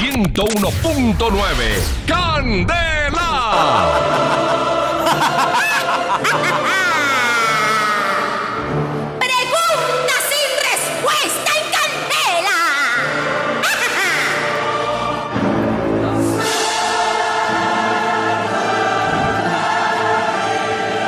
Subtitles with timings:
[0.00, 1.18] 101.9
[2.06, 3.30] ¡Candela!
[9.18, 12.60] Pregunta sin respuesta en Candela.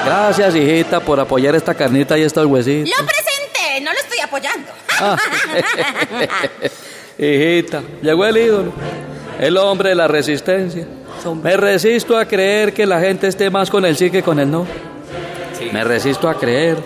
[0.05, 2.91] Gracias, hijita, por apoyar esta carnita y estos huesitos.
[2.91, 4.71] Lo presenté, no lo estoy apoyando.
[5.01, 5.17] Ah.
[7.19, 8.73] Hijita, llegó el ídolo,
[9.39, 10.87] el hombre de la resistencia.
[11.43, 14.51] Me resisto a creer que la gente esté más con el sí que con el
[14.51, 14.67] no.
[15.73, 16.79] Me resisto a creer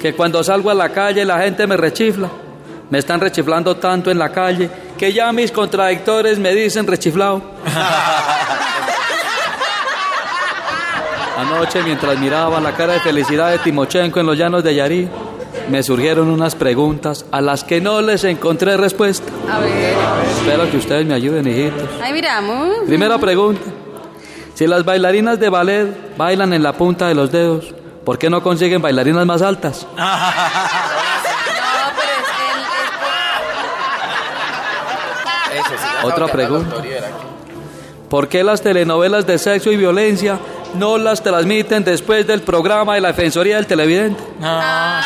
[0.00, 2.28] que cuando salgo a la calle la gente me rechifla.
[2.90, 7.42] Me están rechiflando tanto en la calle que ya mis contradictores me dicen rechiflado.
[11.38, 15.08] Anoche, mientras miraba la cara de felicidad de Timochenko en los llanos de Yarí,
[15.68, 19.30] me surgieron unas preguntas a las que no les encontré respuesta.
[19.50, 19.94] A ver.
[20.38, 21.88] Espero que ustedes me ayuden, hijitos.
[22.02, 22.78] Ahí miramos.
[22.86, 23.62] Primera pregunta.
[24.54, 28.42] Si las bailarinas de ballet bailan en la punta de los dedos, ¿por qué no
[28.42, 29.86] consiguen bailarinas más altas?
[36.02, 36.76] Otra pregunta.
[38.08, 40.38] ¿Por qué las telenovelas de sexo y violencia
[40.74, 44.22] no las transmiten después del programa de la Defensoría del Televidente?
[44.40, 45.02] Hola,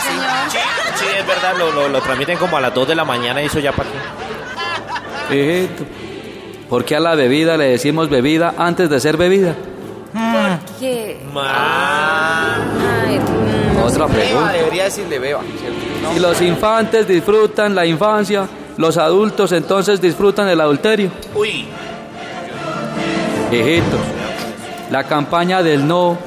[0.00, 0.08] sí.
[0.50, 0.58] Sí,
[0.98, 3.46] sí, es verdad, lo, lo, lo transmiten como a las 2 de la mañana y
[3.46, 3.88] eso ya para
[5.28, 5.36] qué.
[5.38, 5.84] Hijito,
[6.70, 9.54] ¿por qué a la bebida le decimos bebida antes de ser bebida?
[10.80, 11.20] ¿Qué?
[11.34, 12.54] Ma.
[13.06, 14.52] Ay, mm, Otra Beba, pregunta.
[14.52, 15.40] debería decirle beba.
[15.42, 16.12] ¿cierto?
[16.14, 18.46] Si los infantes disfrutan la infancia,
[18.78, 21.10] los adultos entonces disfrutan el adulterio.
[21.34, 21.66] Uy.
[23.50, 24.00] Hijitos,
[24.90, 26.18] la campaña del no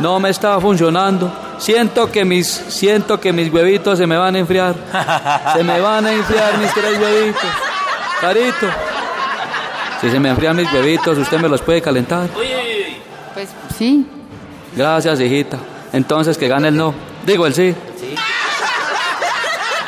[0.00, 1.30] no me está funcionando.
[1.58, 4.74] Siento que mis siento que mis huevitos se me van a enfriar.
[5.54, 7.50] Se me van a enfriar mis tres huevitos.
[8.20, 8.66] Carito.
[10.00, 12.28] Si se me enfrían mis huevitos, usted me los puede calentar.
[12.28, 14.06] Pues sí.
[14.76, 15.58] Gracias, hijita.
[15.92, 16.94] Entonces que gane el no.
[17.26, 17.74] Digo el sí.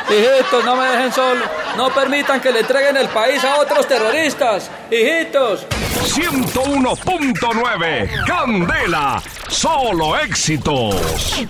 [0.09, 1.45] Hijitos, no me dejen solo.
[1.77, 4.69] No permitan que le entreguen el país a otros terroristas.
[4.91, 5.65] Hijitos.
[6.13, 9.21] 101.9 ¡Candela!
[9.47, 11.47] ¡Solo éxitos!